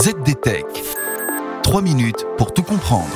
ZDTech. 0.00 0.64
3 1.64 1.82
minutes 1.82 2.24
pour 2.36 2.54
tout 2.54 2.62
comprendre. 2.62 3.08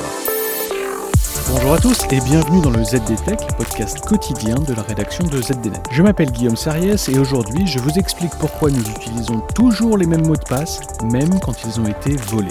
Bonjour 1.47 1.75
à 1.75 1.79
tous 1.79 2.03
et 2.11 2.19
bienvenue 2.19 2.59
dans 2.61 2.71
le 2.71 2.83
ZDTech, 2.83 3.55
podcast 3.55 4.01
quotidien 4.01 4.55
de 4.55 4.73
la 4.73 4.81
rédaction 4.81 5.25
de 5.25 5.41
ZDNet. 5.41 5.81
Je 5.91 6.03
m'appelle 6.03 6.29
Guillaume 6.29 6.57
Sariès 6.57 7.07
et 7.07 7.17
aujourd'hui 7.17 7.65
je 7.67 7.79
vous 7.79 7.91
explique 7.91 8.31
pourquoi 8.37 8.69
nous 8.69 8.81
utilisons 8.81 9.39
toujours 9.55 9.97
les 9.97 10.05
mêmes 10.05 10.27
mots 10.27 10.35
de 10.35 10.43
passe, 10.43 10.81
même 11.09 11.39
quand 11.39 11.63
ils 11.63 11.79
ont 11.79 11.87
été 11.87 12.17
volés. 12.17 12.49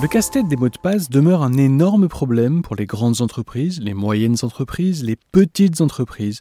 Le 0.00 0.06
casse-tête 0.06 0.46
des 0.46 0.54
mots 0.54 0.68
de 0.68 0.78
passe 0.78 1.10
demeure 1.10 1.42
un 1.42 1.54
énorme 1.54 2.06
problème 2.06 2.62
pour 2.62 2.76
les 2.76 2.86
grandes 2.86 3.20
entreprises, 3.20 3.80
les 3.80 3.94
moyennes 3.94 4.36
entreprises, 4.42 5.02
les 5.02 5.16
petites 5.32 5.80
entreprises 5.80 6.38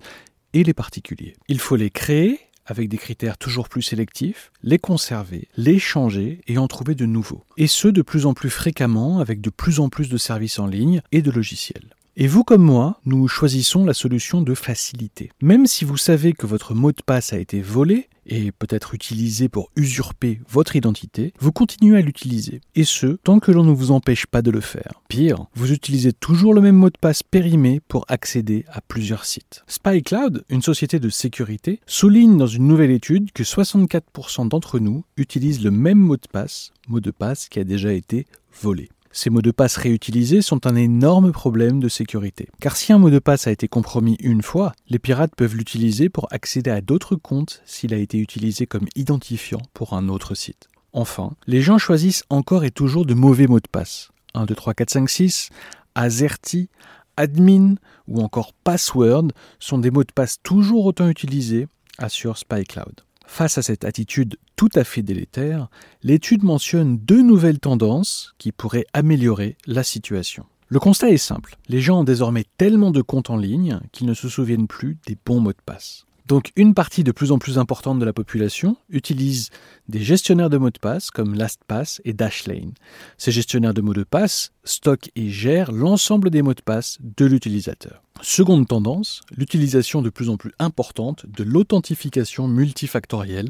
et 0.54 0.64
les 0.64 0.76
particuliers. 0.76 1.34
Il 1.48 1.60
faut 1.60 1.76
les 1.76 1.90
créer 1.90 2.40
avec 2.66 2.90
des 2.90 2.98
critères 2.98 3.38
toujours 3.38 3.70
plus 3.70 3.82
sélectifs, 3.82 4.52
les 4.64 4.80
conserver, 4.80 5.48
les 5.58 5.80
changer 5.80 6.42
et 6.48 6.58
en 6.58 6.68
trouver 6.68 6.96
de 6.96 7.06
nouveaux. 7.06 7.44
Et 7.58 7.68
ce, 7.68 7.88
de 7.88 8.02
plus 8.02 8.26
en 8.26 8.34
plus 8.34 8.50
fréquemment 8.50 9.20
avec 9.20 9.42
de 9.42 9.50
plus 9.50 9.80
en 9.80 9.90
plus 9.90 10.10
de 10.10 10.18
services 10.18 10.60
en 10.60 10.68
ligne 10.68 11.02
et 11.12 11.22
de 11.22 11.32
logiciels. 11.32 11.93
Et 12.16 12.28
vous 12.28 12.44
comme 12.44 12.62
moi, 12.62 13.00
nous 13.06 13.28
choisissons 13.28 13.86
la 13.86 13.96
solution 13.96 14.44
de 14.44 14.54
facilité. 14.54 15.32
Même 15.42 15.66
si 15.66 15.84
vous 15.84 15.98
savez 15.98 16.34
que 16.34 16.46
votre 16.46 16.76
mot 16.76 16.92
de 16.92 17.02
passe 17.04 17.34
a 17.34 17.40
été 17.40 17.60
volé 17.60 18.08
et 18.28 18.52
peut-être 18.52 18.94
utilisé 18.94 19.50
pour 19.50 19.72
usurper 19.76 20.40
votre 20.48 20.76
identité, 20.76 21.34
vous 21.40 21.52
continuez 21.52 21.98
à 21.98 22.02
l'utiliser. 22.02 22.62
Et 22.76 22.84
ce, 22.84 23.18
tant 23.24 23.40
que 23.40 23.52
l'on 23.52 23.64
ne 23.64 23.72
vous 23.72 23.90
empêche 23.90 24.28
pas 24.28 24.44
de 24.44 24.52
le 24.52 24.62
faire. 24.62 25.02
Pire, 25.08 25.48
vous 25.56 25.72
utilisez 25.72 26.14
toujours 26.14 26.54
le 26.54 26.62
même 26.62 26.76
mot 26.76 26.92
de 26.92 27.00
passe 27.02 27.24
périmé 27.24 27.82
pour 27.88 28.06
accéder 28.10 28.64
à 28.72 28.82
plusieurs 28.82 29.26
sites. 29.26 29.64
SpyCloud, 29.66 30.46
une 30.50 30.62
société 30.62 31.00
de 31.00 31.10
sécurité, 31.10 31.80
souligne 31.88 32.38
dans 32.38 32.46
une 32.46 32.68
nouvelle 32.68 32.92
étude 32.92 33.32
que 33.32 33.42
64% 33.42 34.50
d'entre 34.50 34.78
nous 34.78 35.04
utilisent 35.18 35.64
le 35.64 35.72
même 35.72 35.98
mot 35.98 36.18
de 36.18 36.28
passe, 36.32 36.74
mot 36.88 37.00
de 37.00 37.12
passe 37.12 37.50
qui 37.50 37.60
a 37.60 37.64
déjà 37.64 37.92
été 37.92 38.28
volé. 38.62 38.90
Ces 39.16 39.30
mots 39.30 39.44
de 39.44 39.52
passe 39.52 39.78
réutilisés 39.78 40.42
sont 40.42 40.66
un 40.66 40.76
énorme 40.76 41.32
problème 41.32 41.80
de 41.80 41.88
sécurité. 41.88 42.50
Car 42.60 42.76
si 42.76 42.92
un 42.92 42.98
mot 42.98 43.12
de 43.12 43.20
passe 43.20 43.46
a 43.46 43.52
été 43.52 43.68
compromis 43.68 44.18
une 44.20 44.42
fois, 44.42 44.74
les 44.90 44.98
pirates 44.98 45.36
peuvent 45.38 45.56
l'utiliser 45.56 46.10
pour 46.10 46.28
accéder 46.32 46.72
à 46.72 46.82
d'autres 46.82 47.16
comptes 47.16 47.62
s'il 47.64 47.94
a 47.94 47.98
été 47.98 48.18
utilisé 48.18 48.66
comme 48.66 48.88
identifiant 48.96 49.62
pour 49.76 49.94
un 49.94 50.10
autre 50.10 50.34
site. 50.34 50.68
Enfin, 50.94 51.34
les 51.46 51.62
gens 51.62 51.78
choisissent 51.78 52.24
encore 52.32 52.64
et 52.64 52.72
toujours 52.72 53.06
de 53.06 53.14
mauvais 53.14 53.46
mots 53.46 53.60
de 53.60 53.68
passe. 53.72 54.10
1, 54.34 54.46
2, 54.46 54.56
3, 54.56 54.74
4, 54.74 54.90
5, 54.90 55.10
6, 55.10 55.50
AZERTY, 55.94 56.70
admin 57.16 57.76
ou 58.08 58.20
encore 58.20 58.52
password 58.64 59.28
sont 59.60 59.78
des 59.78 59.92
mots 59.92 60.04
de 60.04 60.12
passe 60.12 60.38
toujours 60.42 60.88
autant 60.88 61.08
utilisés, 61.08 61.68
assure 62.00 62.40
SpyCloud. 62.40 63.02
Face 63.26 63.58
à 63.58 63.62
cette 63.62 63.86
attitude 63.86 64.38
tout 64.56 64.70
à 64.76 64.84
fait 64.84 65.02
délétère, 65.02 65.70
l'étude 66.04 66.44
mentionne 66.44 66.98
deux 66.98 67.22
nouvelles 67.22 67.60
tendances 67.60 68.36
qui 68.38 68.52
pourraient 68.52 68.86
améliorer 68.94 69.58
la 69.66 69.84
situation. 69.84 70.46
Le 70.68 70.80
constat 70.80 71.10
est 71.10 71.18
simple, 71.18 71.58
les 71.70 71.82
gens 71.82 72.00
ont 72.00 72.04
désormais 72.04 72.46
tellement 72.58 72.92
de 72.92 73.02
comptes 73.02 73.30
en 73.30 73.38
ligne 73.38 73.80
qu'ils 73.92 74.08
ne 74.08 74.14
se 74.14 74.30
souviennent 74.30 74.68
plus 74.68 74.98
des 75.08 75.18
bons 75.26 75.40
mots 75.40 75.52
de 75.52 75.58
passe. 75.66 76.06
Donc 76.28 76.52
une 76.56 76.74
partie 76.74 77.04
de 77.04 77.12
plus 77.12 77.32
en 77.32 77.38
plus 77.38 77.58
importante 77.58 78.00
de 78.00 78.06
la 78.06 78.14
population 78.14 78.78
utilise 78.90 79.50
des 79.90 80.02
gestionnaires 80.02 80.50
de 80.50 80.58
mots 80.58 80.70
de 80.70 80.80
passe 80.80 81.12
comme 81.12 81.36
LastPass 81.36 82.02
et 82.06 82.14
Dashlane. 82.14 82.74
Ces 83.18 83.32
gestionnaires 83.32 83.74
de 83.74 83.82
mots 83.82 83.94
de 83.94 84.04
passe 84.04 84.52
stockent 84.64 85.12
et 85.16 85.30
gèrent 85.30 85.72
l'ensemble 85.72 86.30
des 86.30 86.42
mots 86.42 86.54
de 86.54 86.62
passe 86.62 86.98
de 87.02 87.26
l'utilisateur. 87.26 88.02
Seconde 88.22 88.68
tendance, 88.68 89.22
l'utilisation 89.36 90.02
de 90.02 90.10
plus 90.10 90.30
en 90.30 90.38
plus 90.38 90.54
importante 90.60 91.26
de 91.28 91.44
l'authentification 91.44 92.48
multifactorielle, 92.48 93.50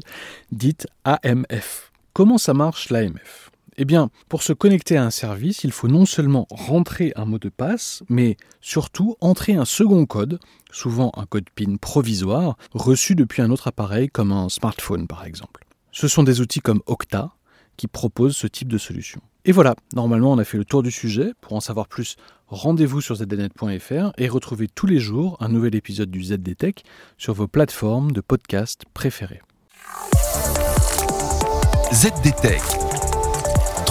dite 0.50 0.88
AMF. 1.04 1.92
Comment 2.12 2.38
ça 2.38 2.54
marche 2.54 2.90
l'AMF 2.90 3.50
eh 3.76 3.84
bien, 3.84 4.10
pour 4.28 4.42
se 4.42 4.52
connecter 4.52 4.96
à 4.96 5.04
un 5.04 5.10
service, 5.10 5.64
il 5.64 5.72
faut 5.72 5.88
non 5.88 6.06
seulement 6.06 6.46
rentrer 6.50 7.12
un 7.16 7.24
mot 7.24 7.38
de 7.38 7.48
passe, 7.48 8.02
mais 8.08 8.36
surtout 8.60 9.16
entrer 9.20 9.54
un 9.54 9.64
second 9.64 10.06
code, 10.06 10.38
souvent 10.70 11.12
un 11.16 11.26
code 11.26 11.50
PIN 11.54 11.76
provisoire, 11.76 12.56
reçu 12.72 13.14
depuis 13.14 13.42
un 13.42 13.50
autre 13.50 13.68
appareil 13.68 14.08
comme 14.08 14.32
un 14.32 14.48
smartphone 14.48 15.06
par 15.06 15.24
exemple. 15.24 15.66
Ce 15.92 16.08
sont 16.08 16.22
des 16.22 16.40
outils 16.40 16.60
comme 16.60 16.82
Okta 16.86 17.32
qui 17.76 17.86
proposent 17.88 18.36
ce 18.36 18.46
type 18.46 18.68
de 18.68 18.78
solution. 18.78 19.20
Et 19.44 19.52
voilà, 19.52 19.74
normalement 19.94 20.32
on 20.32 20.38
a 20.38 20.44
fait 20.44 20.56
le 20.56 20.64
tour 20.64 20.82
du 20.82 20.90
sujet. 20.90 21.32
Pour 21.40 21.52
en 21.52 21.60
savoir 21.60 21.86
plus, 21.86 22.16
rendez-vous 22.46 23.00
sur 23.00 23.16
zdnet.fr 23.16 24.12
et 24.16 24.28
retrouvez 24.28 24.68
tous 24.68 24.86
les 24.86 25.00
jours 25.00 25.36
un 25.40 25.48
nouvel 25.48 25.74
épisode 25.74 26.10
du 26.10 26.22
ZDTech 26.22 26.82
sur 27.18 27.34
vos 27.34 27.48
plateformes 27.48 28.12
de 28.12 28.20
podcast 28.20 28.84
préférées. 28.94 29.42
ZDTech. 31.92 32.83